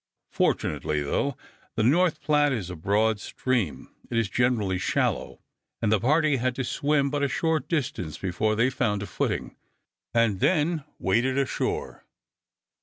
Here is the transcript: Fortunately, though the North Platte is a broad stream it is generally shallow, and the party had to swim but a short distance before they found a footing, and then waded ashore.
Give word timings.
Fortunately, 0.31 1.03
though 1.03 1.37
the 1.75 1.83
North 1.83 2.21
Platte 2.23 2.53
is 2.53 2.71
a 2.71 2.75
broad 2.75 3.19
stream 3.19 3.93
it 4.09 4.17
is 4.17 4.29
generally 4.29 4.79
shallow, 4.79 5.43
and 5.79 5.91
the 5.91 5.99
party 5.99 6.37
had 6.37 6.55
to 6.55 6.63
swim 6.63 7.11
but 7.11 7.21
a 7.21 7.27
short 7.27 7.69
distance 7.69 8.17
before 8.17 8.55
they 8.55 8.71
found 8.71 9.03
a 9.03 9.05
footing, 9.05 9.55
and 10.11 10.39
then 10.39 10.83
waded 10.97 11.37
ashore. 11.37 12.03